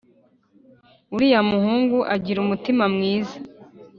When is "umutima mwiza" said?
2.41-3.37